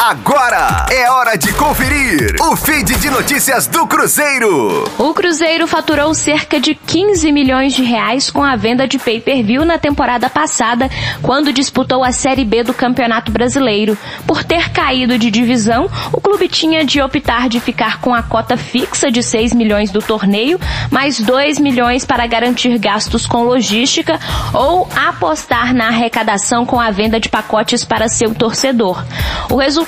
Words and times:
Agora 0.00 0.86
é 0.92 1.10
hora 1.10 1.36
de 1.36 1.52
conferir 1.54 2.36
o 2.40 2.54
feed 2.54 2.96
de 2.98 3.10
notícias 3.10 3.66
do 3.66 3.84
Cruzeiro. 3.84 4.84
O 4.96 5.12
Cruzeiro 5.12 5.66
faturou 5.66 6.14
cerca 6.14 6.60
de 6.60 6.72
15 6.76 7.32
milhões 7.32 7.74
de 7.74 7.82
reais 7.82 8.30
com 8.30 8.44
a 8.44 8.54
venda 8.54 8.86
de 8.86 8.96
pay-per-view 8.96 9.64
na 9.64 9.76
temporada 9.76 10.30
passada, 10.30 10.88
quando 11.20 11.52
disputou 11.52 12.04
a 12.04 12.12
Série 12.12 12.44
B 12.44 12.62
do 12.62 12.72
Campeonato 12.72 13.32
Brasileiro. 13.32 13.98
Por 14.24 14.44
ter 14.44 14.70
caído 14.70 15.18
de 15.18 15.32
divisão, 15.32 15.90
o 16.12 16.20
clube 16.20 16.46
tinha 16.46 16.84
de 16.84 17.02
optar 17.02 17.48
de 17.48 17.58
ficar 17.58 18.00
com 18.00 18.14
a 18.14 18.22
cota 18.22 18.56
fixa 18.56 19.10
de 19.10 19.20
6 19.20 19.52
milhões 19.52 19.90
do 19.90 20.00
torneio, 20.00 20.60
mais 20.92 21.18
2 21.18 21.58
milhões 21.58 22.04
para 22.04 22.24
garantir 22.24 22.78
gastos 22.78 23.26
com 23.26 23.42
logística 23.42 24.16
ou 24.54 24.88
apostar 24.94 25.74
na 25.74 25.88
arrecadação 25.88 26.64
com 26.64 26.78
a 26.78 26.92
venda 26.92 27.18
de 27.18 27.28
pacotes 27.28 27.84
para 27.84 28.08
seu 28.08 28.32
torcedor. 28.32 29.04
O 29.50 29.56
resultado 29.56 29.87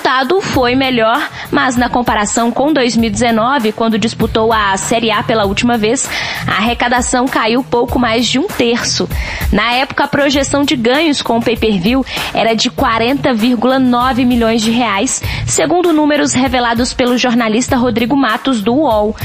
foi 0.61 0.75
melhor, 0.75 1.27
mas 1.50 1.77
na 1.77 1.89
comparação 1.89 2.50
com 2.50 2.72
2019, 2.72 3.72
quando 3.72 3.99
disputou 3.99 4.53
a 4.53 4.76
Série 4.76 5.11
A 5.11 5.23
pela 5.23 5.45
última 5.45 5.79
vez, 5.79 6.09
a 6.46 6.59
arrecadação 6.59 7.26
caiu 7.26 7.63
pouco 7.63 7.99
mais 7.99 8.26
de 8.26 8.39
um 8.39 8.46
terço. 8.46 9.09
Na 9.53 9.73
época, 9.73 10.04
a 10.04 10.09
projeção 10.09 10.63
de 10.64 10.76
ganhos 10.76 11.23
com 11.23 11.39
o 11.39 11.43
pay-per-view 11.43 12.04
era 12.35 12.54
de 12.54 12.71
40,9 12.71 14.26
milhões 14.26 14.61
de 14.61 14.71
reais, 14.71 15.23
segundo 15.46 15.93
números 15.93 16.35
revelados 16.35 16.93
pelo 16.93 17.17
jornalista 17.17 17.76
Rodrigo 17.76 18.17
Matos 18.17 18.61
do 18.61 18.75
UOL. 18.75 19.17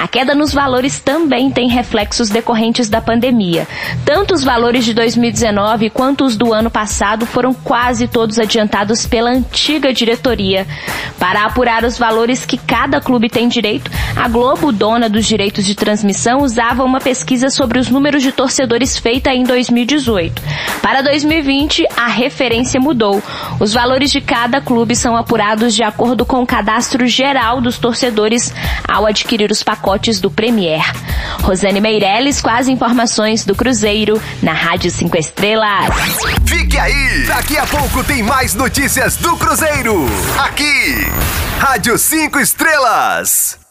A 0.00 0.06
queda 0.06 0.34
nos 0.34 0.52
valores 0.52 1.00
também 1.00 1.50
tem 1.50 1.68
reflexos 1.68 2.28
decorrentes 2.28 2.88
da 2.88 3.00
pandemia. 3.00 3.66
Tanto 4.04 4.34
os 4.34 4.44
valores 4.44 4.84
de 4.84 4.94
2019 4.94 5.90
quanto 5.90 6.24
os 6.24 6.36
do 6.36 6.52
ano 6.52 6.70
passado 6.70 7.26
foram 7.26 7.52
quase 7.52 8.06
todos 8.06 8.38
adiantados 8.38 9.06
pela 9.06 9.30
antiga 9.30 9.92
diretoria. 9.92 10.23
Para 11.18 11.44
apurar 11.44 11.84
os 11.84 11.98
valores 11.98 12.44
que 12.44 12.58
cada 12.58 13.00
clube 13.00 13.28
tem 13.28 13.48
direito, 13.48 13.90
a 14.16 14.28
Globo, 14.28 14.72
dona 14.72 15.08
dos 15.08 15.26
direitos 15.26 15.64
de 15.64 15.74
transmissão, 15.74 16.42
usava 16.42 16.84
uma 16.84 17.00
pesquisa 17.00 17.50
sobre 17.50 17.78
os 17.78 17.88
números 17.88 18.22
de 18.22 18.32
torcedores 18.32 18.98
feita 18.98 19.32
em 19.32 19.44
2018. 19.44 20.42
Para 20.82 21.02
2020, 21.02 21.86
a 21.96 22.08
referência 22.08 22.80
mudou. 22.80 23.22
Os 23.60 23.72
valores 23.72 24.10
de 24.10 24.20
cada 24.20 24.60
clube 24.60 24.96
são 24.96 25.16
apurados 25.16 25.74
de 25.74 25.82
acordo 25.82 26.24
com 26.24 26.42
o 26.42 26.46
cadastro 26.46 27.06
geral 27.06 27.60
dos 27.60 27.78
torcedores 27.78 28.52
ao 28.86 29.06
adquirir 29.06 29.50
os 29.50 29.62
pacotes 29.62 30.20
do 30.20 30.30
Premier. 30.30 30.84
Rosane 31.42 31.80
Meirelles 31.80 32.40
com 32.40 32.50
as 32.50 32.68
informações 32.68 33.44
do 33.44 33.54
Cruzeiro 33.54 34.20
na 34.42 34.52
Rádio 34.52 34.90
5 34.90 35.16
Estrelas. 35.16 35.94
Fique 36.46 36.78
aí! 36.78 37.24
Daqui 37.26 37.56
a 37.56 37.66
pouco 37.66 38.02
tem 38.04 38.22
mais 38.22 38.54
notícias 38.54 39.16
do 39.16 39.36
Cruzeiro. 39.36 40.06
Aqui, 40.38 41.10
Rádio 41.58 41.98
5 41.98 42.38
Estrelas. 42.40 43.63